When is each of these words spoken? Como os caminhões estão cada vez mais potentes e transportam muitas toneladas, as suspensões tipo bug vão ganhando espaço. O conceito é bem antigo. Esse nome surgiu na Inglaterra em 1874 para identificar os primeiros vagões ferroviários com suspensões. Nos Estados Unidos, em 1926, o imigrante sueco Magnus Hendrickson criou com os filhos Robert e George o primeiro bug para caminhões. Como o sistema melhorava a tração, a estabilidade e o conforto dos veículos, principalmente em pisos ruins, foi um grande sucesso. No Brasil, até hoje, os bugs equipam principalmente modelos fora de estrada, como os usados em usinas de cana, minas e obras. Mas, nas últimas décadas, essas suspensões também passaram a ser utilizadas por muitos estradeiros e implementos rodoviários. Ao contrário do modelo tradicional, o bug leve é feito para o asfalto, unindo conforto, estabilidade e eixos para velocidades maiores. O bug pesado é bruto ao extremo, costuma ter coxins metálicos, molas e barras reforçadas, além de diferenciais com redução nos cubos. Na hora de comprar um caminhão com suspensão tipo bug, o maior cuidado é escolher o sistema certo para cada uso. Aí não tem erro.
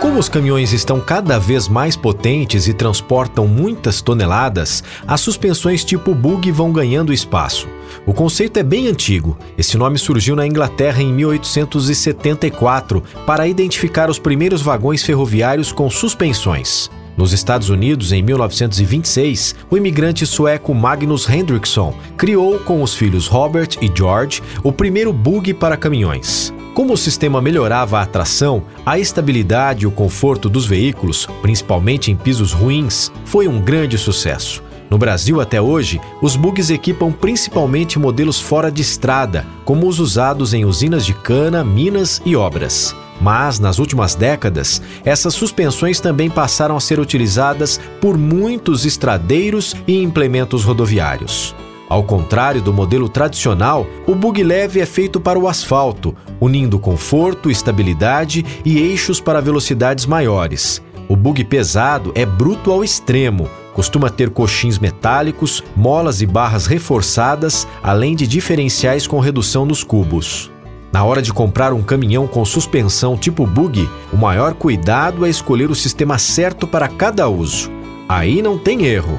Como 0.00 0.18
os 0.18 0.30
caminhões 0.30 0.72
estão 0.72 0.98
cada 0.98 1.38
vez 1.38 1.68
mais 1.68 1.94
potentes 1.94 2.66
e 2.66 2.72
transportam 2.72 3.46
muitas 3.46 4.00
toneladas, 4.00 4.82
as 5.06 5.20
suspensões 5.20 5.84
tipo 5.84 6.14
bug 6.14 6.50
vão 6.50 6.72
ganhando 6.72 7.12
espaço. 7.12 7.68
O 8.06 8.14
conceito 8.14 8.58
é 8.58 8.62
bem 8.62 8.88
antigo. 8.88 9.36
Esse 9.58 9.76
nome 9.76 9.98
surgiu 9.98 10.34
na 10.34 10.46
Inglaterra 10.46 11.02
em 11.02 11.12
1874 11.12 13.04
para 13.26 13.46
identificar 13.46 14.08
os 14.08 14.18
primeiros 14.18 14.62
vagões 14.62 15.02
ferroviários 15.02 15.70
com 15.70 15.90
suspensões. 15.90 16.90
Nos 17.14 17.34
Estados 17.34 17.68
Unidos, 17.68 18.10
em 18.10 18.22
1926, 18.22 19.54
o 19.68 19.76
imigrante 19.76 20.24
sueco 20.24 20.74
Magnus 20.74 21.28
Hendrickson 21.28 21.94
criou 22.16 22.58
com 22.60 22.82
os 22.82 22.94
filhos 22.94 23.26
Robert 23.26 23.76
e 23.82 23.92
George 23.94 24.42
o 24.62 24.72
primeiro 24.72 25.12
bug 25.12 25.52
para 25.52 25.76
caminhões. 25.76 26.54
Como 26.80 26.94
o 26.94 26.96
sistema 26.96 27.42
melhorava 27.42 28.00
a 28.00 28.06
tração, 28.06 28.62
a 28.86 28.98
estabilidade 28.98 29.84
e 29.84 29.86
o 29.86 29.90
conforto 29.90 30.48
dos 30.48 30.64
veículos, 30.64 31.28
principalmente 31.42 32.10
em 32.10 32.16
pisos 32.16 32.52
ruins, 32.52 33.12
foi 33.26 33.46
um 33.46 33.60
grande 33.60 33.98
sucesso. 33.98 34.62
No 34.88 34.96
Brasil, 34.96 35.42
até 35.42 35.60
hoje, 35.60 36.00
os 36.22 36.36
bugs 36.36 36.70
equipam 36.70 37.12
principalmente 37.12 37.98
modelos 37.98 38.40
fora 38.40 38.72
de 38.72 38.80
estrada, 38.80 39.44
como 39.62 39.86
os 39.86 40.00
usados 40.00 40.54
em 40.54 40.64
usinas 40.64 41.04
de 41.04 41.12
cana, 41.12 41.62
minas 41.62 42.22
e 42.24 42.34
obras. 42.34 42.96
Mas, 43.20 43.58
nas 43.58 43.78
últimas 43.78 44.14
décadas, 44.14 44.80
essas 45.04 45.34
suspensões 45.34 46.00
também 46.00 46.30
passaram 46.30 46.78
a 46.78 46.80
ser 46.80 46.98
utilizadas 46.98 47.78
por 48.00 48.16
muitos 48.16 48.86
estradeiros 48.86 49.76
e 49.86 50.02
implementos 50.02 50.64
rodoviários. 50.64 51.54
Ao 51.90 52.04
contrário 52.04 52.62
do 52.62 52.72
modelo 52.72 53.08
tradicional, 53.08 53.84
o 54.06 54.14
bug 54.14 54.40
leve 54.44 54.78
é 54.78 54.86
feito 54.86 55.18
para 55.20 55.36
o 55.36 55.48
asfalto, 55.48 56.14
unindo 56.40 56.78
conforto, 56.78 57.50
estabilidade 57.50 58.46
e 58.64 58.78
eixos 58.78 59.20
para 59.20 59.40
velocidades 59.40 60.06
maiores. 60.06 60.80
O 61.08 61.16
bug 61.16 61.42
pesado 61.44 62.12
é 62.14 62.24
bruto 62.24 62.70
ao 62.70 62.84
extremo, 62.84 63.48
costuma 63.74 64.08
ter 64.08 64.30
coxins 64.30 64.78
metálicos, 64.78 65.64
molas 65.74 66.22
e 66.22 66.26
barras 66.26 66.66
reforçadas, 66.66 67.66
além 67.82 68.14
de 68.14 68.24
diferenciais 68.24 69.08
com 69.08 69.18
redução 69.18 69.66
nos 69.66 69.82
cubos. 69.82 70.48
Na 70.92 71.02
hora 71.02 71.20
de 71.20 71.32
comprar 71.32 71.72
um 71.72 71.82
caminhão 71.82 72.28
com 72.28 72.44
suspensão 72.44 73.16
tipo 73.16 73.44
bug, 73.44 73.90
o 74.12 74.16
maior 74.16 74.54
cuidado 74.54 75.26
é 75.26 75.28
escolher 75.28 75.68
o 75.68 75.74
sistema 75.74 76.18
certo 76.18 76.68
para 76.68 76.86
cada 76.86 77.28
uso. 77.28 77.68
Aí 78.08 78.40
não 78.40 78.56
tem 78.56 78.84
erro. 78.84 79.18